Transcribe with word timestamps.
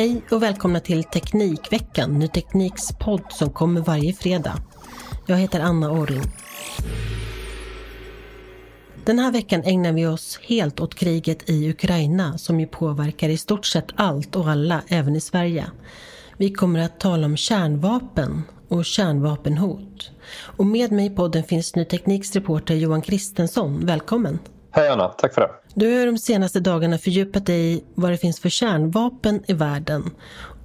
Hej 0.00 0.22
och 0.30 0.42
välkomna 0.42 0.80
till 0.80 1.04
Teknikveckan, 1.04 2.18
Ny 2.18 2.28
Tekniks 2.28 2.92
podd 3.00 3.22
som 3.30 3.50
kommer 3.50 3.80
varje 3.80 4.12
fredag. 4.12 4.56
Jag 5.26 5.36
heter 5.36 5.60
Anna 5.60 5.90
Orring. 5.90 6.22
Den 9.04 9.18
här 9.18 9.32
veckan 9.32 9.62
ägnar 9.64 9.92
vi 9.92 10.06
oss 10.06 10.40
helt 10.42 10.80
åt 10.80 10.94
kriget 10.94 11.50
i 11.50 11.70
Ukraina 11.70 12.38
som 12.38 12.60
ju 12.60 12.66
påverkar 12.66 13.28
i 13.28 13.36
stort 13.36 13.66
sett 13.66 13.86
allt 13.96 14.36
och 14.36 14.48
alla, 14.48 14.82
även 14.88 15.16
i 15.16 15.20
Sverige. 15.20 15.70
Vi 16.36 16.52
kommer 16.52 16.80
att 16.80 17.00
tala 17.00 17.26
om 17.26 17.36
kärnvapen 17.36 18.42
och 18.68 18.84
kärnvapenhot. 18.84 20.10
Och 20.56 20.66
med 20.66 20.92
mig 20.92 21.06
i 21.06 21.10
podden 21.10 21.44
finns 21.44 21.76
Ny 21.76 21.84
Tekniks 21.84 22.34
reporter 22.34 22.74
Johan 22.74 23.02
Kristensson. 23.02 23.86
Välkommen! 23.86 24.38
Hej 24.70 24.88
Anna, 24.88 25.08
tack 25.08 25.34
för 25.34 25.40
det. 25.40 25.59
Du 25.74 25.98
har 25.98 26.06
de 26.06 26.18
senaste 26.18 26.60
dagarna 26.60 26.98
fördjupat 26.98 27.46
dig 27.46 27.74
i 27.74 27.84
vad 27.94 28.10
det 28.10 28.16
finns 28.16 28.40
för 28.40 28.48
kärnvapen 28.48 29.42
i 29.46 29.52
världen. 29.52 30.10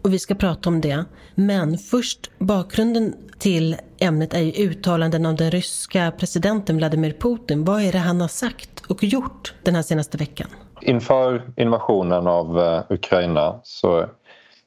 Och 0.01 0.13
vi 0.13 0.19
ska 0.19 0.35
prata 0.35 0.69
om 0.69 0.81
det. 0.81 1.05
Men 1.35 1.77
först, 1.77 2.31
bakgrunden 2.39 3.13
till 3.39 3.75
ämnet 3.99 4.33
är 4.33 4.39
ju 4.39 4.51
uttalanden 4.51 5.25
av 5.25 5.35
den 5.35 5.51
ryska 5.51 6.11
presidenten 6.17 6.77
Vladimir 6.77 7.13
Putin. 7.19 7.65
Vad 7.65 7.81
är 7.81 7.91
det 7.91 7.97
han 7.97 8.21
har 8.21 8.27
sagt 8.27 8.85
och 8.89 9.03
gjort 9.03 9.53
den 9.63 9.75
här 9.75 9.81
senaste 9.81 10.17
veckan? 10.17 10.47
Inför 10.81 11.41
invasionen 11.55 12.27
av 12.27 12.59
eh, 12.59 12.83
Ukraina 12.89 13.59
så 13.63 14.05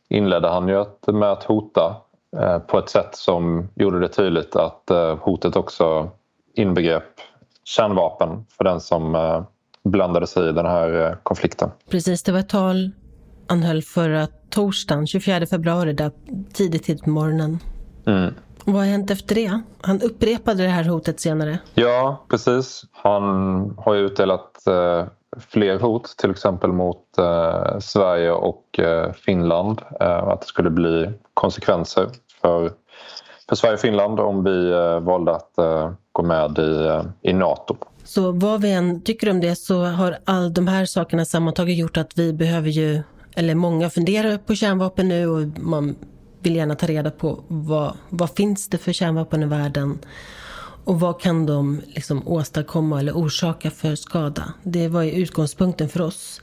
inledde 0.08 0.48
han 0.48 0.68
ju 0.68 0.84
med 1.12 1.32
att 1.32 1.44
hota 1.44 1.96
eh, 2.36 2.58
på 2.58 2.78
ett 2.78 2.88
sätt 2.88 3.16
som 3.16 3.68
gjorde 3.74 4.00
det 4.00 4.08
tydligt 4.08 4.56
att 4.56 4.90
eh, 4.90 5.16
hotet 5.16 5.56
också 5.56 6.10
inbegrep 6.54 7.20
kärnvapen 7.64 8.46
för 8.56 8.64
den 8.64 8.80
som 8.80 9.14
blandade 9.90 10.26
sig 10.26 10.48
i 10.48 10.52
den 10.52 10.66
här 10.66 11.18
konflikten. 11.22 11.70
Precis, 11.90 12.22
det 12.22 12.32
var 12.32 12.38
ett 12.38 12.48
tal 12.48 12.90
han 13.48 13.62
höll 13.62 13.82
förra 13.82 14.26
torsdagen, 14.50 15.06
24 15.06 15.46
februari, 15.46 15.92
där 15.92 16.10
tidigt, 16.52 16.84
tidigt 16.84 17.04
på 17.04 17.10
morgonen. 17.10 17.58
Mm. 18.06 18.34
Vad 18.64 18.76
har 18.76 18.84
hänt 18.84 19.10
efter 19.10 19.34
det? 19.34 19.60
Han 19.80 20.02
upprepade 20.02 20.62
det 20.62 20.68
här 20.68 20.84
hotet 20.84 21.20
senare. 21.20 21.58
Ja, 21.74 22.24
precis. 22.30 22.82
Han 22.92 23.22
har 23.78 23.94
ju 23.94 24.00
utdelat 24.00 24.66
eh, 24.66 25.04
fler 25.48 25.78
hot, 25.78 26.14
till 26.18 26.30
exempel 26.30 26.72
mot 26.72 27.18
eh, 27.18 27.78
Sverige 27.78 28.30
och 28.30 28.78
eh, 28.78 29.12
Finland. 29.12 29.82
Eh, 30.00 30.28
att 30.28 30.40
det 30.40 30.46
skulle 30.46 30.70
bli 30.70 31.10
konsekvenser 31.34 32.08
för, 32.42 32.70
för 33.48 33.56
Sverige 33.56 33.74
och 33.74 33.80
Finland 33.80 34.20
om 34.20 34.44
vi 34.44 34.70
eh, 34.70 35.00
valde 35.00 35.32
att 35.32 35.58
eh, 35.58 35.90
gå 36.12 36.22
med 36.22 36.58
i, 36.58 37.00
i 37.30 37.32
Nato. 37.32 37.76
Så 38.08 38.32
vad 38.32 38.60
vi 38.60 38.72
än 38.72 39.00
tycker 39.00 39.30
om 39.30 39.40
det 39.40 39.56
så 39.56 39.84
har 39.84 40.18
all 40.24 40.54
de 40.54 40.66
här 40.66 40.84
sakerna 40.84 41.24
sammantaget 41.24 41.76
gjort 41.76 41.96
att 41.96 42.18
vi 42.18 42.32
behöver 42.32 42.68
ju, 42.68 43.02
eller 43.36 43.54
många 43.54 43.90
funderar 43.90 44.38
på 44.38 44.54
kärnvapen 44.54 45.08
nu 45.08 45.26
och 45.26 45.58
man 45.58 45.96
vill 46.40 46.56
gärna 46.56 46.74
ta 46.74 46.86
reda 46.86 47.10
på 47.10 47.44
vad, 47.48 47.96
vad 48.08 48.30
finns 48.30 48.68
det 48.68 48.78
för 48.78 48.92
kärnvapen 48.92 49.42
i 49.42 49.46
världen 49.46 49.98
och 50.84 51.00
vad 51.00 51.20
kan 51.20 51.46
de 51.46 51.80
liksom 51.86 52.28
åstadkomma 52.28 53.00
eller 53.00 53.12
orsaka 53.12 53.70
för 53.70 53.94
skada? 53.94 54.52
Det 54.62 54.88
var 54.88 55.02
ju 55.02 55.12
utgångspunkten 55.12 55.88
för 55.88 56.00
oss. 56.00 56.42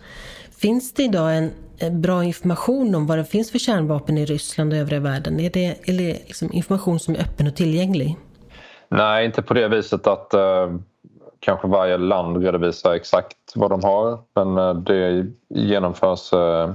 Finns 0.58 0.94
det 0.94 1.04
idag 1.04 1.38
en 1.78 2.02
bra 2.02 2.24
information 2.24 2.96
om 2.96 3.08
vad 3.08 3.18
det 3.18 3.26
finns 3.26 3.52
för 3.52 3.60
kärnvapen 3.60 4.18
i 4.18 4.26
Ryssland 4.26 4.74
och 4.74 4.80
övriga 4.80 5.00
världen? 5.00 5.40
Är 5.40 5.50
det, 5.50 5.90
är 5.90 5.98
det 5.98 6.14
liksom 6.26 6.54
information 6.54 7.00
som 7.00 7.16
är 7.16 7.20
öppen 7.20 7.48
och 7.48 7.56
tillgänglig? 7.56 8.16
Nej, 8.90 9.26
inte 9.26 9.42
på 9.42 9.54
det 9.54 9.68
viset 9.68 10.08
att 10.08 10.34
uh, 10.34 10.80
kanske 11.46 11.68
varje 11.68 11.98
land 11.98 12.44
redovisar 12.44 12.94
exakt 12.94 13.38
vad 13.56 13.70
de 13.70 13.84
har. 13.84 14.20
Men 14.34 14.58
eh, 14.58 14.74
det 14.74 15.26
genomförs 15.50 16.34
eh, 16.34 16.74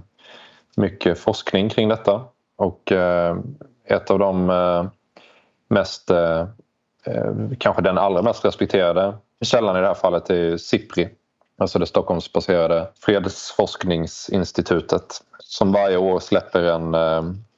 mycket 0.77 1.19
forskning 1.19 1.69
kring 1.69 1.89
detta. 1.89 2.25
Och 2.57 2.93
eh, 2.93 3.37
ett 3.85 4.11
av 4.11 4.19
de 4.19 4.91
mest 5.69 6.11
kanske 7.59 7.83
den 7.83 7.99
allra 7.99 8.23
mest 8.23 8.45
respekterade 8.45 9.15
källan 9.41 9.77
i 9.77 9.81
det 9.81 9.87
här 9.87 9.95
fallet 9.95 10.31
är 10.31 10.57
SIPRI, 10.57 11.09
alltså 11.59 11.79
det 11.79 11.87
Stockholmsbaserade 11.87 12.89
fredsforskningsinstitutet 13.01 15.23
som 15.39 15.73
varje 15.73 15.97
år 15.97 16.19
släpper 16.19 16.63
en, 16.63 16.95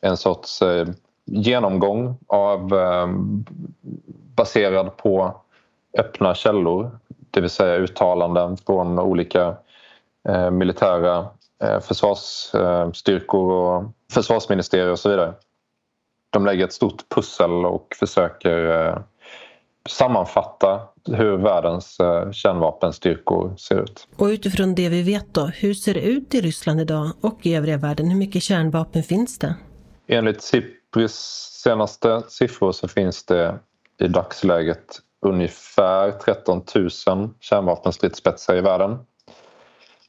en 0.00 0.16
sorts 0.16 0.62
genomgång 1.24 2.16
av 2.26 2.68
baserad 4.36 4.96
på 4.96 5.42
öppna 5.98 6.34
källor, 6.34 6.98
det 7.32 7.40
vill 7.40 7.50
säga 7.50 7.76
uttalanden 7.76 8.56
från 8.56 8.98
olika 8.98 9.56
militära 10.52 11.28
försvarsstyrkor 11.80 13.52
och 13.52 13.84
försvarsministerier 14.12 14.90
och 14.90 14.98
så 14.98 15.08
vidare. 15.08 15.34
De 16.30 16.46
lägger 16.46 16.64
ett 16.64 16.72
stort 16.72 17.08
pussel 17.08 17.50
och 17.50 17.96
försöker 18.00 19.02
sammanfatta 19.88 20.80
hur 21.04 21.36
världens 21.36 22.00
eh, 22.00 22.30
kärnvapenstyrkor 22.30 23.56
ser 23.56 23.82
ut. 23.82 24.08
Och 24.16 24.26
utifrån 24.26 24.74
det 24.74 24.88
vi 24.88 25.02
vet 25.02 25.34
då, 25.34 25.46
hur 25.46 25.74
ser 25.74 25.94
det 25.94 26.00
ut 26.00 26.34
i 26.34 26.40
Ryssland 26.40 26.80
idag 26.80 27.12
och 27.20 27.46
i 27.46 27.54
övriga 27.54 27.76
världen? 27.76 28.10
Hur 28.10 28.18
mycket 28.18 28.42
kärnvapen 28.42 29.02
finns 29.02 29.38
det? 29.38 29.54
Enligt 30.06 30.42
Sipris 30.42 31.14
senaste 31.62 32.22
siffror 32.28 32.72
så 32.72 32.88
finns 32.88 33.24
det 33.24 33.58
i 34.00 34.08
dagsläget 34.08 34.98
ungefär 35.22 36.10
13 36.10 36.62
000 36.74 36.90
kärnvapenstridsspetsar 37.40 38.56
i 38.56 38.60
världen. 38.60 38.98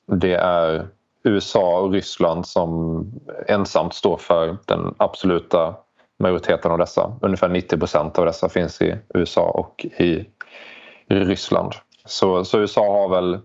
Det 0.06 0.34
är 0.34 0.88
USA 1.24 1.80
och 1.80 1.92
Ryssland 1.92 2.48
som 2.48 3.06
ensamt 3.48 3.94
står 3.94 4.18
för 4.18 4.58
den 4.66 4.96
absoluta 4.98 5.76
majoriteten 6.20 6.72
av 6.72 6.78
dessa. 6.78 7.18
Ungefär 7.22 7.50
90 7.50 7.78
procent 7.78 8.20
av 8.20 8.26
dessa 8.26 8.50
finns 8.50 8.82
i 8.82 8.96
USA 9.14 9.42
och 9.42 9.86
i 9.86 10.26
Ryssland. 11.08 11.74
Så, 12.06 12.46
så 12.46 12.60
USA 12.60 12.82
har 12.82 13.10
väl 13.10 13.40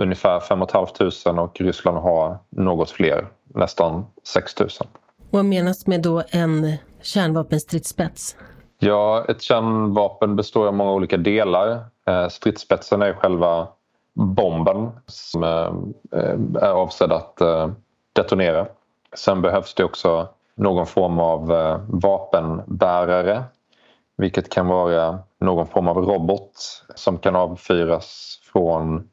ungefär 0.00 0.40
5 0.40 0.66
500 0.72 1.42
och 1.42 1.60
Ryssland 1.60 1.98
har 1.98 2.38
något 2.50 2.90
fler, 2.90 3.28
nästan 3.54 4.06
6 4.24 4.60
000. 4.60 4.68
Vad 5.30 5.44
menas 5.44 5.86
med 5.86 6.02
då 6.02 6.22
en 6.30 6.72
kärnvapenstridsspets? 7.02 8.36
Ja, 8.78 9.24
ett 9.28 9.42
kärnvapen 9.42 10.36
består 10.36 10.66
av 10.66 10.74
många 10.74 10.92
olika 10.92 11.16
delar. 11.16 11.84
Eh, 12.06 12.28
stridsspetsen 12.28 13.02
är 13.02 13.12
själva 13.12 13.68
bomben 14.14 14.90
som 15.06 15.42
eh, 15.42 15.72
är 16.62 16.70
avsedd 16.70 17.12
att 17.12 17.40
eh, 17.40 17.70
detonera. 18.12 18.66
Sen 19.16 19.42
behövs 19.42 19.74
det 19.74 19.84
också 19.84 20.28
någon 20.54 20.86
form 20.86 21.18
av 21.18 21.46
vapenbärare 21.88 23.44
vilket 24.18 24.50
kan 24.50 24.66
vara 24.66 25.18
någon 25.40 25.66
form 25.66 25.88
av 25.88 25.96
robot 25.96 26.84
som 26.94 27.18
kan 27.18 27.36
avfyras 27.36 28.38
från, 28.52 29.08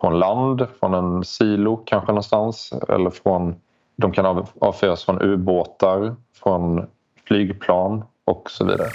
från 0.00 0.18
land, 0.18 0.66
från 0.80 0.94
en 0.94 1.24
silo 1.24 1.76
kanske 1.76 2.12
någonstans. 2.12 2.72
Eller 2.88 3.10
från, 3.10 3.54
de 3.96 4.12
kan 4.12 4.46
avfyras 4.60 5.04
från 5.04 5.22
ubåtar, 5.22 6.16
från 6.34 6.86
flygplan 7.26 8.04
och 8.26 8.50
så 8.50 8.64
vidare. 8.64 8.88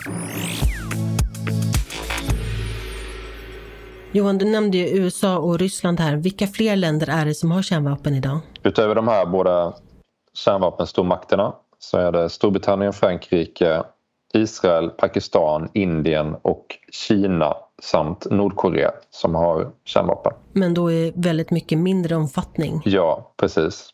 Johan, 4.11 4.37
du 4.37 4.45
nämnde 4.45 4.77
ju 4.77 5.03
USA 5.03 5.37
och 5.37 5.59
Ryssland 5.59 5.99
här. 5.99 6.15
Vilka 6.15 6.47
fler 6.47 6.75
länder 6.75 7.09
är 7.09 7.25
det 7.25 7.33
som 7.33 7.51
har 7.51 7.61
kärnvapen 7.61 8.13
idag? 8.13 8.39
Utöver 8.63 8.95
de 8.95 9.07
här 9.07 9.25
båda 9.25 9.73
kärnvapenstormakterna 10.33 11.53
så 11.79 11.97
är 11.97 12.11
det 12.11 12.29
Storbritannien, 12.29 12.93
Frankrike, 12.93 13.83
Israel, 14.33 14.89
Pakistan, 14.89 15.69
Indien 15.73 16.35
och 16.41 16.65
Kina 16.91 17.55
samt 17.81 18.27
Nordkorea 18.31 18.91
som 19.09 19.35
har 19.35 19.71
kärnvapen. 19.85 20.33
Men 20.53 20.73
då 20.73 20.91
i 20.91 21.13
väldigt 21.15 21.51
mycket 21.51 21.77
mindre 21.77 22.15
omfattning? 22.15 22.81
Ja, 22.85 23.33
precis. 23.37 23.89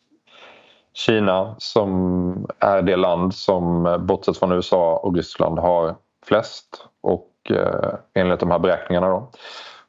Kina 0.94 1.54
som 1.58 2.46
är 2.58 2.82
det 2.82 2.96
land 2.96 3.34
som 3.34 3.86
eh, 3.86 3.98
bortsett 3.98 4.38
från 4.38 4.52
USA 4.52 4.96
och 4.96 5.16
Ryssland 5.16 5.58
har 5.58 5.96
flest 6.26 6.86
och 7.00 7.30
eh, 7.50 7.94
enligt 8.14 8.40
de 8.40 8.50
här 8.50 8.58
beräkningarna 8.58 9.08
då. 9.08 9.30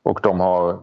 Och 0.04 0.20
de 0.24 0.40
har 0.40 0.80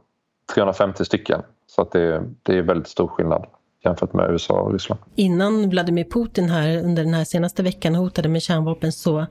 350 0.55 1.05
stycken 1.05 1.43
så 1.67 1.83
att 1.83 1.93
det, 1.93 2.23
det 2.43 2.59
är 2.59 2.63
väldigt 2.63 2.89
stor 2.89 3.09
skillnad 3.09 3.47
jämfört 3.85 4.13
med 4.13 4.31
USA 4.31 4.55
och 4.55 4.73
Ryssland. 4.73 5.01
Innan 5.15 5.71
Vladimir 5.71 6.05
Putin 6.05 6.49
här 6.49 6.79
under 6.79 7.05
den 7.05 7.15
här 7.15 7.25
senaste 7.25 7.63
veckan 7.63 7.95
hotade 7.95 8.29
med 8.29 8.43
kärnvapen 8.43 8.93
så 8.93 9.27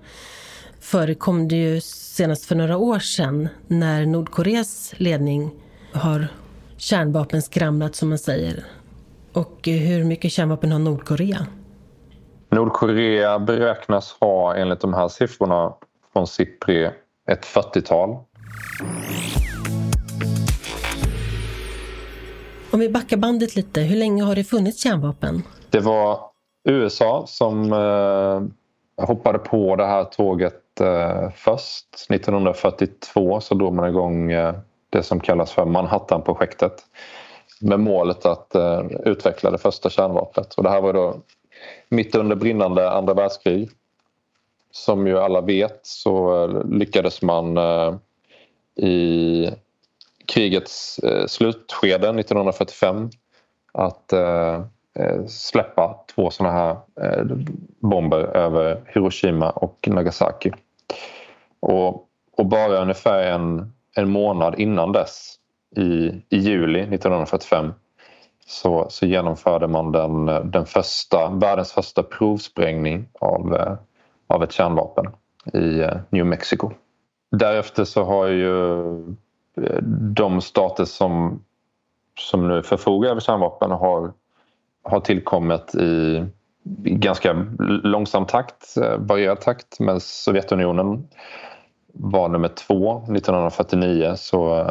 förekom 0.80 1.48
det 1.48 1.56
ju 1.56 1.82
senast 1.82 2.46
för 2.46 2.56
några 2.56 2.78
år 2.78 3.00
sedan 3.00 3.50
när 3.68 4.06
Nordkoreas 4.06 4.94
ledning 4.98 5.52
har 5.94 6.28
kärnvapen 6.78 7.42
skramlat 7.42 7.96
som 7.96 8.10
man 8.10 8.18
säger. 8.18 8.66
Och 9.34 9.60
hur 9.64 10.04
mycket 10.04 10.32
kärnvapen 10.32 10.72
har 10.72 10.80
Nordkorea? 10.80 11.48
Nordkorea 12.50 13.40
beräknas 13.40 14.18
ha 14.20 14.56
enligt 14.56 14.80
de 14.80 14.94
här 14.94 15.08
siffrorna 15.08 15.74
från 16.14 16.28
Sipri 16.28 16.90
ett 17.28 17.46
40-tal. 17.46 18.18
Om 22.72 22.80
vi 22.80 22.90
backar 22.90 23.18
bandet 23.18 23.56
lite, 23.56 23.82
hur 23.82 23.98
länge 23.98 24.24
har 24.24 24.36
det 24.36 24.44
funnits 24.44 24.84
kärnvapen? 24.84 25.44
Det 25.70 25.80
var 25.80 26.20
USA 26.70 27.24
som 27.28 27.74
eh, 27.74 29.06
hoppade 29.06 29.40
på 29.40 29.76
det 29.76 29.86
här 29.86 30.04
tåget 30.04 30.80
eh, 30.82 31.30
först. 31.36 31.88
1942 32.10 33.42
så 33.42 33.56
drog 33.56 33.74
man 33.74 33.90
igång 33.90 34.32
eh, 34.32 34.56
det 34.90 35.04
som 35.04 35.20
kallas 35.20 35.52
för 35.52 35.66
Manhattan-projektet 35.66 36.74
med 37.62 37.80
målet 37.80 38.26
att 38.26 38.56
eh, 38.56 38.86
utveckla 39.06 39.52
det 39.52 39.58
första 39.58 39.90
kärnvapnet. 39.90 40.54
Och 40.54 40.64
det 40.64 40.70
här 40.70 40.82
var 40.82 40.94
då 40.94 41.16
mitt 41.90 42.16
under 42.16 42.36
brinnande 42.36 42.92
andra 42.92 43.14
världskrig. 43.14 43.70
Som 44.72 45.08
ju 45.08 45.20
alla 45.20 45.42
vet 45.42 45.80
så 45.84 46.44
eh, 46.44 46.70
lyckades 46.70 47.22
man 47.22 47.58
eh, 47.58 47.96
i 48.86 49.50
krigets 50.26 51.00
eh, 51.00 51.26
slutskede 51.28 52.10
1945 52.10 53.10
att 53.72 54.14
eh, 54.14 54.62
eh, 55.00 55.26
släppa 55.28 56.06
två 56.16 56.30
sådana 56.30 56.56
här 56.56 56.78
eh, 57.02 57.26
bomber 57.80 58.38
över 58.38 58.82
Hiroshima 58.88 59.50
och 59.50 59.88
Nagasaki. 59.88 60.52
Och, 61.60 62.08
och 62.38 62.46
bara 62.46 62.82
ungefär 62.82 63.24
en, 63.24 63.74
en 63.96 64.10
månad 64.10 64.60
innan 64.60 64.92
dess, 64.92 65.36
i, 65.76 66.22
i 66.30 66.38
juli 66.38 66.80
1945 66.80 67.74
så, 68.46 68.86
så 68.90 69.06
genomförde 69.06 69.68
man 69.68 69.92
den, 69.92 70.26
den 70.52 70.66
första, 70.66 71.30
världens 71.30 71.72
första 71.72 72.04
provsprängning 72.04 73.10
av, 73.20 73.56
eh, 73.56 73.76
av 74.28 74.44
ett 74.44 74.52
kärnvapen 74.52 75.06
i 75.54 75.80
eh, 75.80 75.98
New 76.10 76.26
Mexico. 76.26 76.72
Därefter 77.32 77.84
så 77.84 78.04
har 78.04 78.28
ju 78.28 78.90
eh, 79.62 79.82
de 80.16 80.42
stater 80.42 80.86
som, 80.86 81.44
som 82.20 82.48
nu 82.48 82.64
förfogar 82.64 83.10
över 83.10 83.22
kärnvapen 83.22 83.72
har, 83.72 84.14
har 84.84 85.00
tillkommit 85.00 85.76
i 85.76 86.26
ganska 86.84 87.34
långsam 87.84 88.26
takt, 88.26 88.76
varierad 88.98 89.42
takt. 89.42 89.80
Men 89.80 90.00
Sovjetunionen 90.00 91.08
var 91.94 92.30
nummer 92.30 92.48
två. 92.48 92.98
1949 92.98 94.14
så 94.16 94.66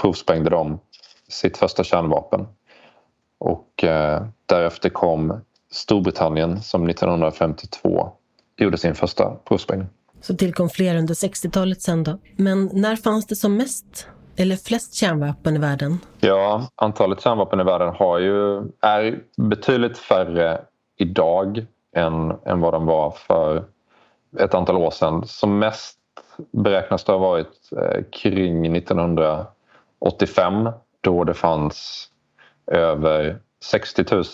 provsprängde 0.00 0.50
de 0.50 0.80
sitt 1.28 1.56
första 1.56 1.84
kärnvapen. 1.84 2.46
Och 3.38 3.84
eh, 3.84 4.26
därefter 4.46 4.88
kom 4.88 5.40
Storbritannien 5.70 6.62
som 6.62 6.88
1952 6.88 8.10
gjorde 8.56 8.78
sin 8.78 8.94
första 8.94 9.34
provsprängning. 9.34 9.88
Så 10.20 10.36
tillkom 10.36 10.68
fler 10.68 10.96
under 10.96 11.14
60-talet 11.14 11.82
sen 11.82 12.04
då. 12.04 12.18
Men 12.36 12.70
när 12.72 12.96
fanns 12.96 13.26
det 13.26 13.36
som 13.36 13.56
mest 13.56 14.08
eller 14.36 14.56
flest 14.56 14.94
kärnvapen 14.94 15.56
i 15.56 15.58
världen? 15.58 15.98
Ja, 16.20 16.68
antalet 16.74 17.20
kärnvapen 17.20 17.60
i 17.60 17.64
världen 17.64 17.94
har 17.94 18.18
ju, 18.18 18.58
är 18.80 19.20
betydligt 19.36 19.98
färre 19.98 20.60
idag 20.96 21.66
än, 21.96 22.30
än 22.46 22.60
vad 22.60 22.72
de 22.72 22.86
var 22.86 23.10
för 23.10 23.64
ett 24.38 24.54
antal 24.54 24.76
år 24.76 24.90
sedan. 24.90 25.26
Som 25.26 25.58
mest 25.58 25.98
beräknas 26.52 27.04
det 27.04 27.12
ha 27.12 27.18
varit 27.18 27.72
eh, 27.72 28.02
kring 28.12 28.72
85, 29.98 30.68
då 31.00 31.24
det 31.24 31.34
fanns 31.34 32.08
över 32.72 33.38
60 33.64 34.04
000 34.12 34.24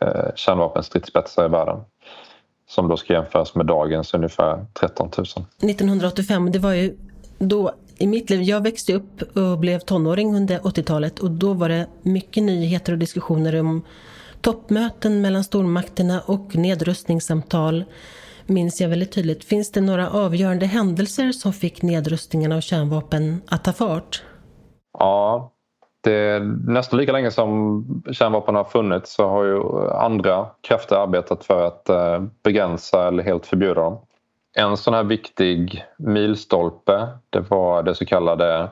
eh, 0.00 0.34
kärnvapenstridsspetsar 0.34 1.44
i 1.44 1.48
världen. 1.48 1.80
Som 2.68 2.88
då 2.88 2.96
ska 2.96 3.12
jämföras 3.12 3.54
med 3.54 3.66
dagens 3.66 4.14
ungefär 4.14 4.66
13 4.72 5.10
000. 5.16 5.26
1985, 5.62 6.52
det 6.52 6.58
var 6.58 6.72
ju 6.72 6.96
då 7.38 7.72
i 7.98 8.06
mitt 8.06 8.30
liv, 8.30 8.42
jag 8.42 8.62
växte 8.62 8.94
upp 8.94 9.36
och 9.36 9.58
blev 9.58 9.78
tonåring 9.78 10.36
under 10.36 10.58
80-talet 10.58 11.18
och 11.18 11.30
då 11.30 11.52
var 11.52 11.68
det 11.68 11.86
mycket 12.02 12.42
nyheter 12.42 12.92
och 12.92 12.98
diskussioner 12.98 13.60
om 13.60 13.84
toppmöten 14.40 15.20
mellan 15.20 15.44
stormakterna 15.44 16.20
och 16.20 16.56
nedrustningssamtal 16.56 17.84
minns 18.46 18.80
jag 18.80 18.88
väldigt 18.88 19.12
tydligt. 19.12 19.44
Finns 19.44 19.72
det 19.72 19.80
några 19.80 20.10
avgörande 20.10 20.66
händelser 20.66 21.32
som 21.32 21.52
fick 21.52 21.82
nedrustningen 21.82 22.52
av 22.52 22.60
kärnvapen 22.60 23.40
att 23.46 23.64
ta 23.64 23.72
fart? 23.72 24.22
Ja, 24.98 25.50
det, 26.00 26.42
nästan 26.66 26.98
lika 26.98 27.12
länge 27.12 27.30
som 27.30 27.84
kärnvapen 28.12 28.54
har 28.54 28.64
funnits 28.64 29.12
så 29.12 29.28
har 29.28 29.44
ju 29.44 29.90
andra 29.90 30.46
krafter 30.60 30.96
arbetat 30.96 31.44
för 31.44 31.66
att 31.66 31.88
eh, 31.88 32.22
begränsa 32.42 33.08
eller 33.08 33.22
helt 33.22 33.46
förbjuda 33.46 33.74
dem. 33.74 33.98
En 34.56 34.76
sån 34.76 34.94
här 34.94 35.04
viktig 35.04 35.84
milstolpe 35.98 37.08
det 37.30 37.40
var 37.40 37.82
det 37.82 37.94
så 37.94 38.06
kallade 38.06 38.68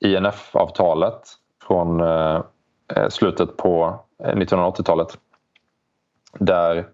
INF-avtalet 0.00 1.20
från 1.66 2.00
eh, 2.00 2.42
eh, 2.96 3.08
slutet 3.08 3.56
på 3.56 4.00
1980-talet. 4.22 5.18
Där 6.38 6.86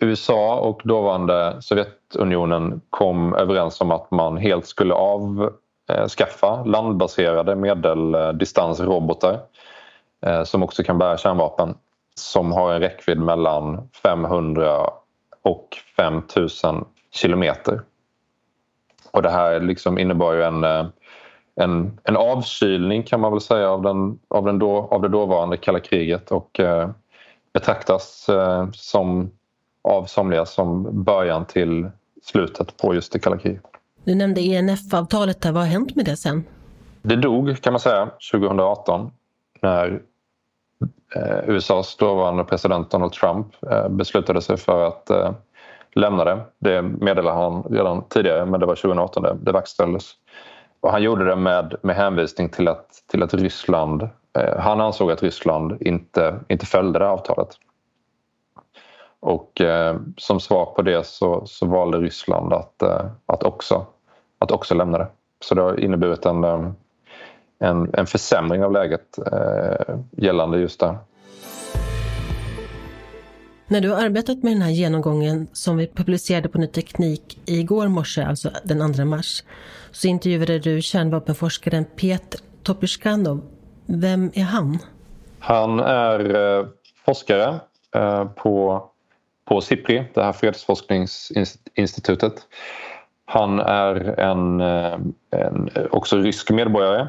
USA 0.00 0.60
och 0.60 0.80
dåvarande 0.84 1.56
Sovjetunionen 1.60 2.80
kom 2.90 3.34
överens 3.34 3.80
om 3.80 3.90
att 3.90 4.10
man 4.10 4.36
helt 4.36 4.66
skulle 4.66 4.94
av 4.94 5.52
Eh, 5.88 6.06
skaffa 6.08 6.64
landbaserade 6.64 7.54
medeldistansrobotar 7.54 9.40
eh, 10.26 10.44
som 10.44 10.62
också 10.62 10.82
kan 10.82 10.98
bära 10.98 11.18
kärnvapen 11.18 11.74
som 12.14 12.52
har 12.52 12.72
en 12.72 12.80
räckvidd 12.80 13.18
mellan 13.18 13.88
500 14.02 14.90
och 15.42 15.68
5000 15.96 16.84
kilometer. 17.10 17.82
Och 19.10 19.22
det 19.22 19.30
här 19.30 19.60
liksom 19.60 19.98
innebar 19.98 20.32
ju 20.32 20.42
en, 20.42 20.64
eh, 20.64 20.86
en, 21.56 22.00
en 22.04 22.16
avkylning 22.16 23.02
kan 23.02 23.20
man 23.20 23.32
väl 23.32 23.40
säga 23.40 23.70
av, 23.70 23.82
den, 23.82 24.18
av, 24.28 24.44
den 24.44 24.58
då, 24.58 24.88
av 24.90 25.02
det 25.02 25.08
dåvarande 25.08 25.56
kalla 25.56 25.80
kriget 25.80 26.30
och 26.30 26.60
eh, 26.60 26.90
betraktas 27.52 28.28
eh, 28.28 28.68
som, 28.72 29.30
av 29.82 30.04
somliga 30.04 30.46
som 30.46 31.04
början 31.04 31.44
till 31.44 31.90
slutet 32.22 32.76
på 32.76 32.94
just 32.94 33.12
det 33.12 33.18
kalla 33.18 33.38
kriget. 33.38 33.77
Du 34.04 34.14
nämnde 34.14 34.40
ENF-avtalet 34.40 35.44
Vad 35.44 35.54
har 35.54 35.64
hänt 35.64 35.96
med 35.96 36.04
det 36.04 36.16
sen? 36.16 36.44
Det 37.02 37.16
dog 37.16 37.60
kan 37.60 37.72
man 37.72 37.80
säga 37.80 38.08
2018 38.32 39.10
när 39.62 40.02
eh, 41.16 41.48
USAs 41.48 41.96
dåvarande 41.96 42.44
president 42.44 42.90
Donald 42.90 43.12
Trump 43.12 43.46
eh, 43.70 43.88
beslutade 43.88 44.42
sig 44.42 44.56
för 44.56 44.86
att 44.86 45.10
eh, 45.10 45.32
lämna 45.94 46.24
det. 46.24 46.40
Det 46.58 46.82
meddelade 46.82 47.36
han 47.36 47.62
redan 47.62 48.04
tidigare 48.08 48.46
men 48.46 48.60
det 48.60 48.66
var 48.66 48.74
2018 48.74 49.22
det, 49.22 49.36
det 49.42 49.52
verkställdes. 49.52 50.12
Och 50.80 50.90
han 50.90 51.02
gjorde 51.02 51.24
det 51.24 51.36
med, 51.36 51.74
med 51.82 51.96
hänvisning 51.96 52.48
till 52.48 52.68
att, 52.68 52.88
till 53.10 53.22
att 53.22 53.34
Ryssland... 53.34 54.02
Eh, 54.38 54.58
han 54.58 54.80
ansåg 54.80 55.12
att 55.12 55.22
Ryssland 55.22 55.82
inte, 55.82 56.40
inte 56.48 56.66
följde 56.66 56.98
det 56.98 57.08
avtalet. 57.08 57.48
Och 59.20 59.60
eh, 59.60 59.96
som 60.16 60.40
svar 60.40 60.66
på 60.66 60.82
det 60.82 61.06
så, 61.06 61.46
så 61.46 61.66
valde 61.66 61.98
Ryssland 61.98 62.52
att, 62.52 62.82
eh, 62.82 63.06
att 63.26 63.42
också 63.42 63.86
att 64.38 64.50
också 64.50 64.74
lämna 64.74 64.98
det. 64.98 65.08
Så 65.40 65.54
det 65.54 65.62
har 65.62 65.80
inneburit 65.80 66.26
en, 66.26 66.44
eh, 66.44 66.70
en, 67.58 67.94
en 67.94 68.06
försämring 68.06 68.64
av 68.64 68.72
läget 68.72 69.18
eh, 69.32 69.96
gällande 70.10 70.58
just 70.58 70.80
det. 70.80 70.96
När 73.70 73.80
du 73.80 73.90
har 73.90 74.04
arbetat 74.04 74.42
med 74.42 74.52
den 74.52 74.62
här 74.62 74.70
genomgången 74.70 75.48
som 75.52 75.76
vi 75.76 75.86
publicerade 75.86 76.48
på 76.48 76.58
Ny 76.58 76.66
Teknik 76.66 77.40
igår 77.44 77.88
morse, 77.88 78.22
alltså 78.22 78.50
den 78.64 78.94
2 78.94 79.04
mars, 79.04 79.42
så 79.90 80.08
intervjuade 80.08 80.58
du 80.58 80.82
kärnvapenforskaren 80.82 81.84
Petr 81.84 82.38
Topysjkanov. 82.62 83.40
Vem 83.86 84.30
är 84.34 84.42
han? 84.42 84.78
Han 85.38 85.80
är 85.80 86.34
eh, 86.34 86.66
forskare 87.04 87.60
eh, 87.94 88.24
på, 88.24 88.82
på 89.48 89.60
SIPRI, 89.60 90.04
det 90.14 90.22
här 90.22 90.32
fredsforskningsinstitutet. 90.32 92.34
Han 93.24 93.60
är 93.60 94.20
en, 94.20 94.60
eh, 94.60 94.98
en 95.30 95.70
eh, 95.74 95.84
också 95.90 96.16
rysk 96.16 96.50
medborgare 96.50 97.08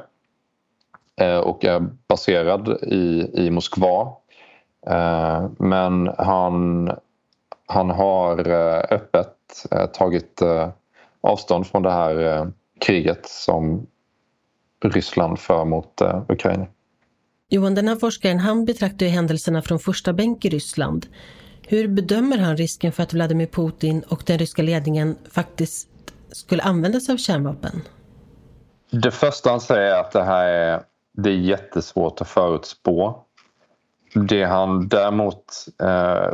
eh, 1.21 1.37
och 1.37 1.65
är 1.65 1.87
baserad 2.07 2.83
i, 2.83 3.29
i 3.33 3.51
Moskva. 3.51 4.13
Men 5.57 6.09
han, 6.17 6.91
han 7.65 7.89
har 7.89 8.47
öppet 8.93 9.35
tagit 9.93 10.41
avstånd 11.21 11.67
från 11.67 11.83
det 11.83 11.91
här 11.91 12.47
kriget 12.79 13.25
som 13.25 13.87
Ryssland 14.83 15.39
för 15.39 15.65
mot 15.65 16.01
Ukraina. 16.29 16.67
Johan, 17.49 17.75
den 17.75 17.87
här 17.87 17.95
forskaren 17.95 18.39
han 18.39 18.65
betraktar 18.65 19.05
ju 19.05 19.11
händelserna 19.11 19.61
från 19.61 19.79
första 19.79 20.13
bänk 20.13 20.45
i 20.45 20.49
Ryssland. 20.49 21.07
Hur 21.71 21.87
bedömer 21.87 22.37
han 22.37 22.57
risken 22.57 22.91
för 22.91 23.03
att 23.03 23.13
Vladimir 23.13 23.47
Putin 23.47 24.03
och 24.09 24.23
den 24.25 24.37
ryska 24.37 24.61
ledningen 24.61 25.17
faktiskt 25.31 25.89
skulle 26.31 26.63
använda 26.63 26.99
sig 26.99 27.13
av 27.13 27.17
kärnvapen? 27.17 27.81
Det 28.91 29.11
första 29.11 29.49
han 29.49 29.61
säger 29.61 29.95
är 29.95 29.99
att 29.99 30.11
det 30.11 30.23
här 30.23 30.47
är, 30.47 30.81
det 31.13 31.29
är 31.29 31.33
jättesvårt 31.33 32.21
att 32.21 32.27
förutspå. 32.27 33.23
Det 34.13 34.43
han 34.43 34.87
däremot 34.87 35.45
eh, 35.83 36.33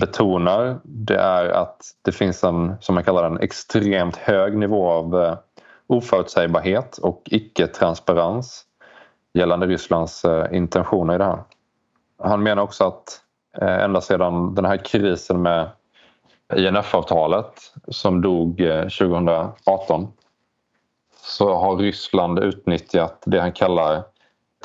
betonar 0.00 0.80
det 0.84 1.16
är 1.16 1.44
att 1.44 1.80
det 2.02 2.12
finns 2.12 2.44
en, 2.44 2.74
som 2.80 2.94
man 2.94 3.04
kallar 3.04 3.24
en 3.24 3.40
extremt 3.40 4.16
hög 4.16 4.56
nivå 4.56 4.88
av 4.90 5.22
eh, 5.22 5.38
oförutsägbarhet 5.86 6.98
och 6.98 7.22
icke-transparens 7.24 8.64
gällande 9.34 9.66
Rysslands 9.66 10.24
eh, 10.24 10.56
intentioner 10.56 11.14
i 11.14 11.18
det 11.18 11.24
här. 11.24 11.42
Han 12.18 12.42
menar 12.42 12.62
också 12.62 12.84
att 12.84 13.21
Eh, 13.60 13.84
ända 13.84 14.00
sedan 14.00 14.54
den 14.54 14.64
här 14.64 14.76
krisen 14.76 15.42
med 15.42 15.70
INF-avtalet 16.56 17.72
som 17.88 18.22
dog 18.22 18.60
eh, 18.60 18.82
2018 18.82 20.12
så 21.24 21.54
har 21.54 21.76
Ryssland 21.76 22.38
utnyttjat 22.38 23.22
det 23.26 23.40
han 23.40 23.52
kallar 23.52 24.02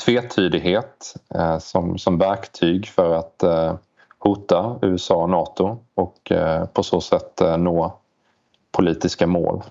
tvetydighet 0.05 1.15
eh, 1.35 1.57
som, 1.57 1.97
som 1.97 2.17
verktyg 2.17 2.87
för 2.87 3.15
att 3.15 3.43
eh, 3.43 3.75
hota 4.19 4.79
USA 4.81 5.15
och 5.15 5.29
Nato 5.29 5.77
och 5.93 6.31
eh, 6.31 6.65
på 6.65 6.83
så 6.83 7.01
sätt 7.01 7.41
nå 7.57 7.99
politiska 8.71 9.27
mål. 9.27 9.63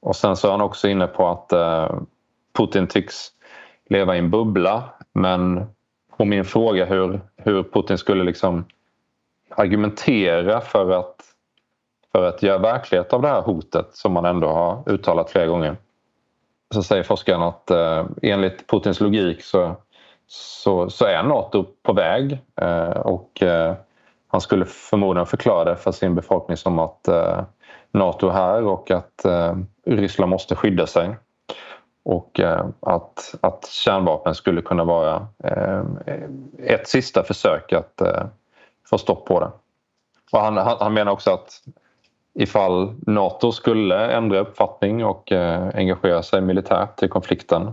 Och 0.00 0.16
sen 0.16 0.36
så 0.36 0.46
är 0.46 0.50
han 0.50 0.60
också 0.60 0.88
inne 0.88 1.06
på 1.06 1.28
att 1.28 1.52
Putin 2.58 2.86
tycks 2.86 3.16
leva 3.90 4.16
i 4.16 4.18
en 4.18 4.30
bubbla. 4.30 4.84
Men 5.12 5.66
på 6.18 6.24
min 6.24 6.44
fråga 6.44 6.84
hur, 6.84 7.20
hur 7.36 7.62
Putin 7.62 7.98
skulle 7.98 8.24
liksom 8.24 8.64
argumentera 9.48 10.60
för 10.60 10.90
att, 10.90 11.16
för 12.12 12.28
att 12.28 12.42
göra 12.42 12.58
verklighet 12.58 13.12
av 13.12 13.22
det 13.22 13.28
här 13.28 13.42
hotet 13.42 13.86
som 13.92 14.12
man 14.12 14.24
ändå 14.24 14.48
har 14.48 14.82
uttalat 14.86 15.30
flera 15.30 15.46
gånger. 15.46 15.76
Så 16.74 16.82
säger 16.82 17.02
forskaren 17.02 17.42
att 17.42 17.70
eh, 17.70 18.06
enligt 18.22 18.66
Putins 18.66 19.00
logik 19.00 19.42
så, 19.42 19.76
så, 20.26 20.90
så 20.90 21.04
är 21.04 21.22
Nato 21.22 21.66
på 21.82 21.92
väg 21.92 22.38
eh, 22.60 22.90
och 22.90 23.42
eh, 23.42 23.74
han 24.28 24.40
skulle 24.40 24.64
förmodligen 24.64 25.26
förklara 25.26 25.64
det 25.64 25.76
för 25.76 25.92
sin 25.92 26.14
befolkning 26.14 26.56
som 26.56 26.78
att 26.78 27.08
eh, 27.08 27.42
Nato 27.92 28.28
är 28.28 28.32
här 28.32 28.64
och 28.64 28.90
att 28.90 29.24
eh, 29.24 29.56
Ryssland 29.86 30.30
måste 30.30 30.54
skydda 30.56 30.86
sig 30.86 31.16
och 32.08 32.40
eh, 32.40 32.66
att, 32.80 33.34
att 33.40 33.66
kärnvapen 33.66 34.34
skulle 34.34 34.62
kunna 34.62 34.84
vara 34.84 35.26
eh, 35.44 35.82
ett 36.58 36.88
sista 36.88 37.24
försök 37.24 37.72
att 37.72 38.00
eh, 38.00 38.24
få 38.90 38.98
stopp 38.98 39.26
på 39.26 39.40
det. 39.40 39.50
Och 40.32 40.40
han, 40.40 40.56
han, 40.56 40.76
han 40.80 40.94
menar 40.94 41.12
också 41.12 41.30
att 41.30 41.62
ifall 42.34 42.94
Nato 43.06 43.52
skulle 43.52 44.10
ändra 44.10 44.38
uppfattning 44.38 45.04
och 45.04 45.32
eh, 45.32 45.68
engagera 45.74 46.22
sig 46.22 46.40
militärt 46.40 47.02
i 47.02 47.08
konflikten 47.08 47.70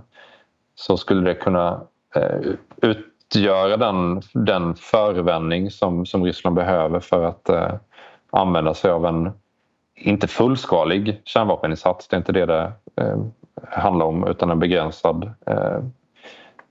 så 0.75 0.97
skulle 0.97 1.29
det 1.29 1.35
kunna 1.35 1.81
eh, 2.15 2.51
utgöra 2.81 3.77
den, 3.77 4.21
den 4.33 4.75
förevändning 4.75 5.71
som, 5.71 6.05
som 6.05 6.23
Ryssland 6.23 6.55
behöver 6.55 6.99
för 6.99 7.23
att 7.23 7.49
eh, 7.49 7.73
använda 8.29 8.73
sig 8.73 8.91
av 8.91 9.05
en, 9.05 9.31
inte 9.95 10.27
fullskalig 10.27 11.21
kärnvapeninsats, 11.25 12.07
det 12.07 12.15
är 12.15 12.17
inte 12.17 12.31
det 12.31 12.45
det 12.45 12.71
eh, 12.95 13.17
handla 13.63 14.05
om, 14.05 14.27
utan 14.27 14.49
en 14.49 14.59
begränsad 14.59 15.33
eh, 15.47 15.79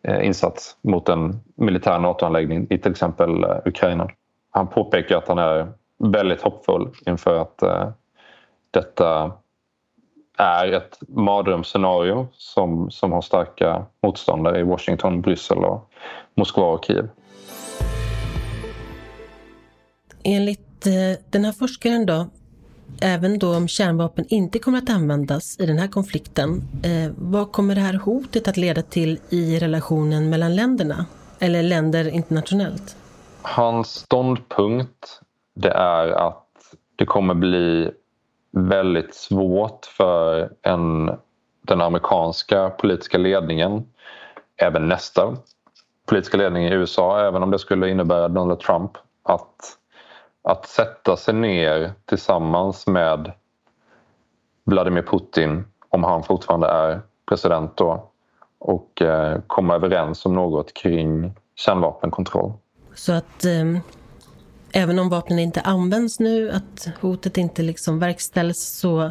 eh, 0.03 0.27
insats 0.27 0.77
mot 0.83 1.09
en 1.09 1.41
militär 1.55 1.99
NATO-anläggning 1.99 2.67
i 2.71 2.79
till 2.79 2.91
exempel 2.91 3.45
eh, 3.45 3.57
Ukraina. 3.65 4.09
Han 4.51 4.67
påpekar 4.67 5.17
att 5.19 5.29
han 5.29 5.39
är 5.39 5.73
väldigt 5.99 6.43
hoppfull 6.43 6.89
inför 7.07 7.39
att 7.43 7.63
eh, 7.63 7.89
detta 8.71 9.33
är 10.39 10.73
ett 10.73 10.99
mardrömsscenario 11.09 12.29
som, 12.33 12.91
som 12.91 13.13
har 13.13 13.21
starka 13.21 13.87
motståndare 14.03 14.61
i 14.61 14.63
Washington, 14.63 15.21
Bryssel, 15.21 15.59
och 15.59 15.91
Moskva 16.35 16.65
och 16.65 16.85
Kiev. 16.85 17.09
Enligt 20.25 20.87
eh, 20.87 21.21
den 21.31 21.45
här 21.45 21.53
forskaren 21.53 22.07
då, 22.07 22.27
även 23.05 23.39
då 23.39 23.57
om 23.57 23.69
kärnvapen 23.69 24.25
inte 24.29 24.59
kommer 24.59 24.79
att 24.79 24.91
användas 24.91 25.61
i 25.61 25.67
den 25.67 25.79
här 25.79 25.89
konflikten, 25.89 26.63
eh, 26.85 27.13
vad 27.17 27.53
kommer 27.53 27.75
det 27.75 27.81
här 27.81 27.95
hotet 27.95 28.49
att 28.49 28.57
leda 28.57 28.83
till 28.83 29.19
i 29.31 29.59
relationen 29.59 30.31
mellan 30.31 30.57
länderna? 30.57 31.07
Eller 31.39 31.63
länder 31.63 32.09
internationellt? 32.09 32.97
Hans 33.43 33.89
ståndpunkt 33.95 35.21
det 35.55 35.71
är 35.71 36.09
att 36.09 36.47
det 36.97 37.05
kommer 37.05 37.35
bli 37.35 37.91
väldigt 38.53 39.15
svårt 39.15 39.87
för 39.87 40.51
en, 40.63 41.11
den 41.63 41.81
amerikanska 41.81 42.71
politiska 42.71 43.19
ledningen, 43.19 43.87
även 44.57 44.89
nästa 44.89 45.37
politiska 46.07 46.37
ledning 46.37 46.65
i 46.67 46.73
USA, 46.73 47.21
även 47.27 47.43
om 47.43 47.51
det 47.51 47.59
skulle 47.59 47.91
innebära 47.91 48.29
Donald 48.29 48.61
Trump, 48.61 48.91
att, 49.23 49.79
att 50.45 50.67
sätta 50.67 51.17
sig 51.17 51.35
ner 51.35 51.93
tillsammans 52.05 52.87
med 52.87 53.33
Vladimir 54.65 55.03
Putin, 55.03 55.65
om 55.89 56.05
han 56.05 56.23
fortfarande 56.23 56.67
är 56.67 57.01
president 57.29 57.77
då, 57.77 58.11
och 58.59 59.03
eh, 59.03 59.41
komma 59.47 59.75
överens 59.75 60.27
om 60.27 60.35
något 60.35 60.75
kring 60.75 61.35
kärnvapenkontroll. 61.55 62.53
Så 62.95 63.13
att 63.13 63.45
eh, 63.45 63.79
även 64.73 64.99
om 64.99 65.09
vapnen 65.09 65.39
inte 65.39 65.61
används 65.61 66.21
nu, 66.21 66.51
att 66.51 66.89
hotet 67.01 67.37
inte 67.37 67.63
liksom 67.63 67.99
verkställs 67.99 68.59
så 68.59 69.11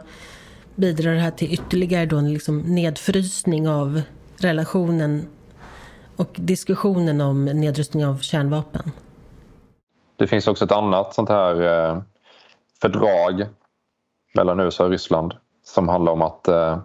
bidrar 0.75 1.13
det 1.13 1.19
här 1.19 1.32
till 1.32 1.54
ytterligare 1.54 2.06
då 2.06 2.17
en 2.17 2.34
liksom 2.34 2.60
nedfrysning 2.60 3.69
av 3.69 4.02
relationen 4.38 5.28
och 6.15 6.36
diskussionen 6.36 7.22
om 7.22 7.46
nedrustning 7.46 8.06
av 8.06 8.17
kärnvapen. 8.17 8.91
Det 10.15 10.28
finns 10.28 10.47
också 10.47 10.65
ett 10.65 10.71
annat 10.71 11.13
sånt 11.13 11.30
här 11.30 11.62
eh, 11.62 12.02
fördrag 12.82 13.45
mellan 14.34 14.60
USA 14.60 14.84
och 14.84 14.89
Ryssland 14.89 15.34
som 15.63 15.89
handlar 15.89 16.12
om 16.12 16.21
att 16.21 16.47
eh, 16.47 16.80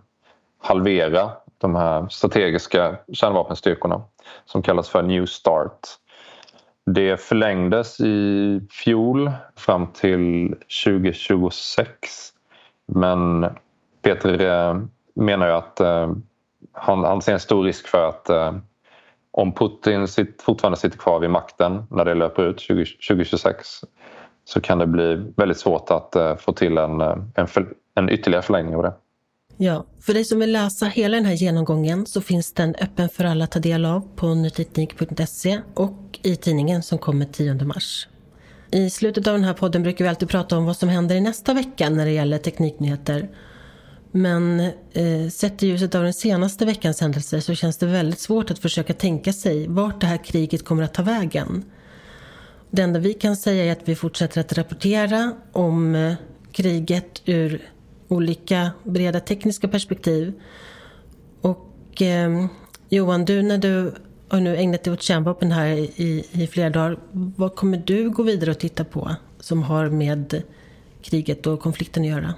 halvera 0.63 1.31
de 1.59 1.75
här 1.75 2.09
strategiska 2.09 2.97
kärnvapenstyrkorna 3.13 4.03
som 4.45 4.63
kallas 4.63 4.89
för 4.89 5.03
New 5.03 5.27
Start. 5.27 5.79
Det 6.87 7.21
förlängdes 7.21 8.01
i 8.01 8.61
fjol 8.71 9.33
fram 9.57 9.87
till 9.87 10.55
2026. 10.85 12.33
Men 12.87 13.47
Peter 14.03 14.41
eh, 14.41 14.81
menar 15.15 15.47
ju 15.47 15.53
att 15.53 15.81
han, 16.73 17.05
han 17.05 17.23
ser 17.23 17.33
en 17.33 17.41
stor 17.41 17.65
risk 17.65 17.89
för 17.89 18.09
att 18.09 18.31
om 19.39 19.53
Putin 19.53 20.09
sitt, 20.09 20.43
fortfarande 20.43 20.79
sitter 20.79 20.99
kvar 20.99 21.21
vid 21.21 21.31
makten 21.31 21.83
när 21.91 22.05
det 22.05 22.15
löper 22.15 22.43
ut 22.43 22.61
20, 22.61 22.85
2026 22.85 23.69
så 24.45 24.61
kan 24.61 24.79
det 24.79 24.87
bli 24.87 25.33
väldigt 25.37 25.59
svårt 25.59 25.91
att 25.91 26.17
eh, 26.17 26.37
få 26.37 26.53
till 26.53 26.79
en, 26.79 27.01
eh, 27.01 27.17
en, 27.35 27.47
för, 27.47 27.69
en 27.95 28.11
ytterligare 28.11 28.43
förlängning 28.43 28.77
av 28.77 28.83
det. 28.83 28.93
Ja, 29.57 29.85
för 30.01 30.15
dig 30.15 30.25
som 30.25 30.41
vill 30.41 30.53
läsa 30.53 30.87
hela 30.87 31.17
den 31.17 31.25
här 31.25 31.33
genomgången 31.33 32.07
så 32.07 32.21
finns 32.21 32.53
den 32.53 32.75
öppen 32.75 33.09
för 33.09 33.25
alla 33.25 33.45
att 33.45 33.51
ta 33.51 33.59
del 33.59 33.85
av 33.85 34.09
på 34.17 34.35
nyteknik.se 34.35 35.61
och 35.75 36.19
i 36.23 36.37
tidningen 36.37 36.83
som 36.83 36.99
kommer 36.99 37.25
10 37.25 37.55
mars. 37.55 38.09
I 38.71 38.91
slutet 38.91 39.27
av 39.27 39.35
den 39.35 39.45
här 39.45 39.55
podden 39.55 39.83
brukar 39.83 40.05
vi 40.05 40.09
alltid 40.09 40.29
prata 40.29 40.59
om 40.59 40.67
vad 40.67 40.77
som 40.77 40.89
händer 40.89 41.15
i 41.15 41.21
nästa 41.21 41.55
vecka 41.55 41.91
när 41.91 42.05
det 42.05 42.13
gäller 42.13 42.39
tekniknyheter. 42.39 43.29
Men 44.13 44.61
eh, 44.93 45.29
sett 45.31 45.63
i 45.63 45.67
ljuset 45.67 45.95
av 45.95 46.03
den 46.03 46.13
senaste 46.13 46.67
veckans 46.67 47.01
händelser 47.01 47.41
så 47.41 47.55
känns 47.55 47.77
det 47.77 47.87
väldigt 47.87 48.21
svårt 48.21 48.51
att 48.51 48.59
försöka 48.59 48.95
tänka 48.95 49.33
sig 49.33 49.69
vart 49.69 50.01
det 50.01 50.07
här 50.07 50.25
kriget 50.25 50.65
kommer 50.65 50.83
att 50.83 50.95
ta 50.95 51.03
vägen. 51.03 51.65
Det 52.71 52.83
enda 52.83 53.01
vi 53.01 53.15
kan 53.15 53.37
säga 53.37 53.65
är 53.65 53.73
att 53.73 53.89
vi 53.89 53.95
fortsätter 53.95 54.41
att 54.41 54.53
rapportera 54.53 55.33
om 55.53 55.95
eh, 55.95 56.15
kriget 56.53 57.23
ur 57.25 57.71
olika 58.09 58.71
breda 58.85 59.21
tekniska 59.21 59.69
perspektiv. 59.69 60.33
Och 61.41 62.03
eh, 62.03 62.47
Johan, 62.89 63.25
du 63.25 63.43
när 63.43 63.59
du 63.59 63.93
har 64.29 64.41
nu 64.41 64.57
ägnat 64.57 64.85
dig 64.85 64.93
åt 64.93 65.03
kärnvapen 65.03 65.53
här 65.53 65.67
i, 65.67 66.25
i 66.33 66.47
flera 66.47 66.71
dagar. 66.71 66.99
Vad 67.13 67.55
kommer 67.55 67.83
du 67.87 68.11
gå 68.11 68.23
vidare 68.23 68.51
och 68.51 68.59
titta 68.59 68.85
på 68.85 69.17
som 69.41 69.63
har 69.63 69.89
med 69.89 70.43
kriget 71.03 71.47
och 71.47 71.61
konflikten 71.61 72.03
att 72.03 72.09
göra? 72.09 72.35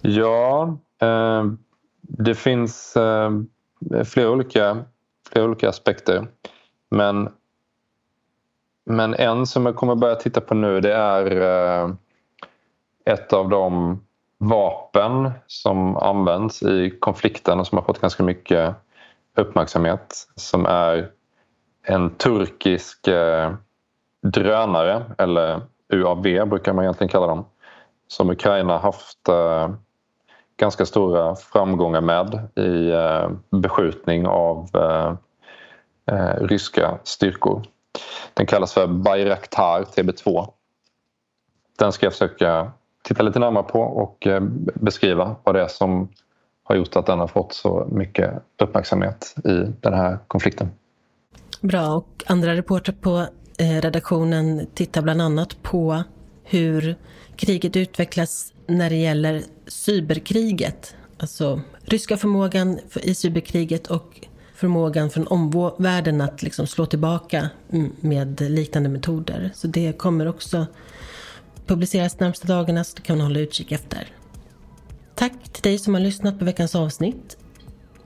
Ja, 0.00 0.78
Ehm, 1.02 1.58
det 2.00 2.34
finns 2.34 2.96
ehm, 2.96 3.46
flera, 4.04 4.30
olika, 4.30 4.84
flera 5.32 5.44
olika 5.44 5.68
aspekter. 5.68 6.26
Men, 6.90 7.28
men 8.84 9.14
en 9.14 9.46
som 9.46 9.66
jag 9.66 9.76
kommer 9.76 9.94
börja 9.94 10.14
titta 10.14 10.40
på 10.40 10.54
nu 10.54 10.80
det 10.80 10.94
är 10.94 11.40
eh, 11.40 11.90
ett 13.04 13.32
av 13.32 13.48
de 13.48 14.00
vapen 14.38 15.30
som 15.46 15.96
används 15.96 16.62
i 16.62 16.90
konflikten 17.00 17.60
och 17.60 17.66
som 17.66 17.78
har 17.78 17.84
fått 17.84 18.00
ganska 18.00 18.22
mycket 18.22 18.74
uppmärksamhet 19.36 20.28
som 20.36 20.66
är 20.66 21.10
en 21.82 22.10
turkisk 22.10 23.08
eh, 23.08 23.54
drönare, 24.22 25.02
eller 25.18 25.60
UAV 25.88 26.22
brukar 26.22 26.72
man 26.72 26.84
egentligen 26.84 27.08
kalla 27.08 27.26
dem, 27.26 27.44
som 28.08 28.30
Ukraina 28.30 28.78
haft 28.78 29.28
eh, 29.28 29.70
ganska 30.62 30.86
stora 30.86 31.36
framgångar 31.36 32.00
med 32.00 32.48
i 32.56 32.90
eh, 32.90 33.30
beskjutning 33.50 34.26
av 34.26 34.68
eh, 34.74 35.14
eh, 36.16 36.44
ryska 36.44 36.98
styrkor. 37.04 37.62
Den 38.34 38.46
kallas 38.46 38.72
för 38.72 38.86
Bayraktar 38.86 39.82
TB2. 39.82 40.48
Den 41.78 41.92
ska 41.92 42.06
jag 42.06 42.12
försöka 42.12 42.72
titta 43.02 43.22
lite 43.22 43.38
närmare 43.38 43.62
på 43.62 43.80
och 43.80 44.26
beskriva 44.74 45.36
vad 45.44 45.54
det 45.54 45.62
är 45.62 45.68
som 45.68 46.08
har 46.64 46.76
gjort 46.76 46.96
att 46.96 47.06
den 47.06 47.18
har 47.18 47.26
fått 47.26 47.52
så 47.52 47.88
mycket 47.90 48.32
uppmärksamhet 48.62 49.34
i 49.44 49.72
den 49.80 49.94
här 49.94 50.18
konflikten. 50.26 50.70
Bra, 51.60 51.94
och 51.94 52.24
andra 52.26 52.54
reportrar 52.54 52.94
på 52.94 53.26
redaktionen 53.58 54.66
tittar 54.74 55.02
bland 55.02 55.22
annat 55.22 55.62
på 55.62 56.02
hur 56.44 56.96
kriget 57.36 57.76
utvecklas 57.76 58.51
när 58.72 58.90
det 58.90 58.96
gäller 58.96 59.42
cyberkriget. 59.66 60.94
Alltså 61.18 61.60
ryska 61.84 62.16
förmågan 62.16 62.78
i 63.02 63.14
cyberkriget 63.14 63.86
och 63.86 64.20
förmågan 64.54 65.10
från 65.10 65.26
omvärlden 65.26 66.20
att 66.20 66.42
liksom 66.42 66.66
slå 66.66 66.86
tillbaka 66.86 67.50
med 68.00 68.40
liknande 68.40 68.88
metoder. 68.88 69.50
Så 69.54 69.66
det 69.66 69.98
kommer 69.98 70.28
också 70.28 70.66
publiceras 71.66 72.14
de 72.14 72.24
närmsta 72.24 72.48
dagarna 72.48 72.84
så 72.84 72.96
det 72.96 73.02
kan 73.02 73.18
man 73.18 73.26
hålla 73.26 73.40
utkik 73.40 73.72
efter. 73.72 74.08
Tack 75.14 75.32
till 75.52 75.62
dig 75.62 75.78
som 75.78 75.94
har 75.94 76.00
lyssnat 76.00 76.38
på 76.38 76.44
veckans 76.44 76.74
avsnitt. 76.74 77.36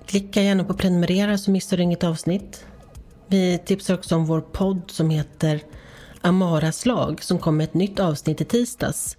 Klicka 0.06 0.42
gärna 0.42 0.64
på 0.64 0.74
prenumerera 0.74 1.38
så 1.38 1.50
missar 1.50 1.76
du 1.76 1.82
inget 1.82 2.04
avsnitt. 2.04 2.64
Vi 3.26 3.58
tipsar 3.58 3.94
också 3.94 4.16
om 4.16 4.26
vår 4.26 4.40
podd 4.40 4.82
som 4.86 5.10
heter 5.10 5.60
Amaras 6.20 6.86
lag 6.86 7.22
som 7.22 7.38
kom 7.38 7.56
med 7.56 7.64
ett 7.64 7.74
nytt 7.74 8.00
avsnitt 8.00 8.40
i 8.40 8.44
tisdags. 8.44 9.16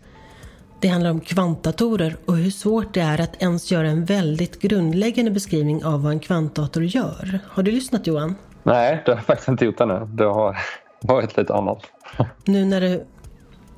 Det 0.79 0.87
handlar 0.87 1.11
om 1.11 1.19
kvantdatorer 1.19 2.17
och 2.25 2.37
hur 2.37 2.51
svårt 2.51 2.93
det 2.93 3.01
är 3.01 3.21
att 3.21 3.41
ens 3.41 3.71
göra 3.71 3.87
en 3.87 4.05
väldigt 4.05 4.59
grundläggande 4.61 5.31
beskrivning 5.31 5.85
av 5.85 6.03
vad 6.03 6.11
en 6.11 6.19
kvantdator 6.19 6.83
gör. 6.83 7.39
Har 7.47 7.63
du 7.63 7.71
lyssnat 7.71 8.07
Johan? 8.07 8.35
Nej, 8.63 9.01
det 9.05 9.11
har 9.11 9.17
jag 9.17 9.25
faktiskt 9.25 9.47
inte 9.49 9.65
gjort 9.65 9.79
ännu. 9.79 10.05
Det 10.05 10.23
har 10.23 10.57
varit 11.01 11.37
lite 11.37 11.53
annat. 11.53 11.79
Nu 12.45 12.65
när 12.65 12.81
du 12.81 13.05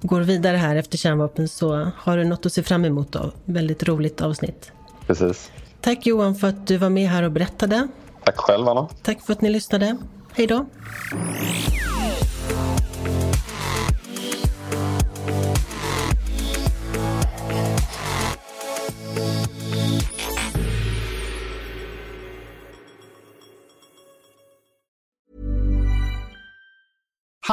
går 0.01 0.21
vidare 0.21 0.57
här 0.57 0.75
efter 0.75 0.97
kärnvapen 0.97 1.47
så 1.47 1.91
har 1.95 2.17
du 2.17 2.23
något 2.23 2.45
att 2.45 2.53
se 2.53 2.63
fram 2.63 2.85
emot 2.85 3.12
då. 3.12 3.31
Väldigt 3.45 3.83
roligt 3.83 4.21
avsnitt. 4.21 4.71
Precis. 5.07 5.51
Tack 5.81 6.05
Johan 6.05 6.35
för 6.35 6.47
att 6.47 6.67
du 6.67 6.77
var 6.77 6.89
med 6.89 7.09
här 7.09 7.23
och 7.23 7.31
berättade. 7.31 7.88
Tack 8.23 8.38
själv 8.38 8.67
Anna. 8.69 8.88
Tack 9.03 9.21
för 9.21 9.33
att 9.33 9.41
ni 9.41 9.49
lyssnade. 9.49 9.97
Hej 10.33 10.47
då. 10.47 10.65